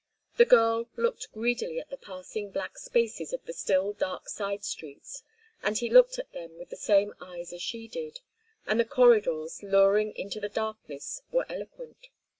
The 0.37 0.45
girl 0.45 0.89
looked 0.97 1.31
greedily 1.31 1.79
at 1.79 1.91
the 1.91 1.95
passing 1.95 2.49
black 2.49 2.79
spaces 2.79 3.33
of 3.33 3.45
the 3.45 3.53
still 3.53 3.93
dark 3.93 4.29
side 4.29 4.63
streets 4.63 5.21
and 5.61 5.77
he 5.77 5.91
looked 5.91 6.17
at 6.17 6.31
them 6.31 6.57
with 6.57 6.69
the 6.71 6.75
same 6.75 7.13
eyes 7.21 7.53
as 7.53 7.61
she 7.61 7.87
did, 7.87 8.21
and 8.65 8.79
the 8.79 8.85
corridors, 8.85 9.61
luring 9.61 10.11
into 10.15 10.39
the 10.39 10.49
darkness, 10.49 11.21
were 11.31 11.45
eloquent. 11.49 12.07